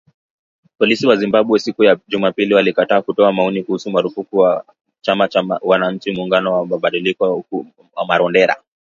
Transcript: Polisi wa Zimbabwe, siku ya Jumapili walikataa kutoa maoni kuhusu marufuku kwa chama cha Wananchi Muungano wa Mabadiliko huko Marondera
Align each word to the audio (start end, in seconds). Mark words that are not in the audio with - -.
Polisi 0.77 1.07
wa 1.07 1.15
Zimbabwe, 1.15 1.59
siku 1.59 1.83
ya 1.83 1.99
Jumapili 2.07 2.53
walikataa 2.53 3.01
kutoa 3.01 3.31
maoni 3.33 3.63
kuhusu 3.63 3.91
marufuku 3.91 4.35
kwa 4.37 4.65
chama 5.01 5.27
cha 5.27 5.59
Wananchi 5.61 6.11
Muungano 6.11 6.53
wa 6.53 6.65
Mabadiliko 6.65 7.33
huko 7.33 7.65
Marondera 8.07 8.55